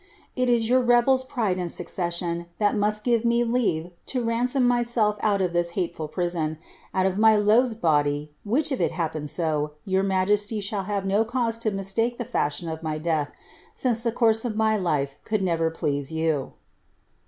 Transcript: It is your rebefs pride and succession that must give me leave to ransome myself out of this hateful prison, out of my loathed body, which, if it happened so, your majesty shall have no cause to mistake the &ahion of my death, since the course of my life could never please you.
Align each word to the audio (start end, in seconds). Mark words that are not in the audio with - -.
It 0.35 0.49
is 0.49 0.67
your 0.67 0.81
rebefs 0.81 1.23
pride 1.23 1.59
and 1.59 1.71
succession 1.71 2.47
that 2.57 2.75
must 2.75 3.03
give 3.03 3.23
me 3.23 3.43
leave 3.43 3.91
to 4.07 4.23
ransome 4.23 4.67
myself 4.67 5.17
out 5.21 5.43
of 5.43 5.53
this 5.53 5.73
hateful 5.77 6.07
prison, 6.07 6.57
out 6.91 7.05
of 7.05 7.19
my 7.19 7.35
loathed 7.35 7.79
body, 7.81 8.31
which, 8.43 8.71
if 8.71 8.79
it 8.79 8.89
happened 8.93 9.29
so, 9.29 9.73
your 9.85 10.01
majesty 10.01 10.59
shall 10.59 10.85
have 10.85 11.05
no 11.05 11.23
cause 11.23 11.59
to 11.59 11.69
mistake 11.69 12.17
the 12.17 12.25
&ahion 12.25 12.73
of 12.73 12.81
my 12.81 12.97
death, 12.97 13.31
since 13.75 14.01
the 14.01 14.11
course 14.11 14.43
of 14.43 14.55
my 14.55 14.75
life 14.75 15.17
could 15.23 15.43
never 15.43 15.69
please 15.69 16.11
you. 16.11 16.53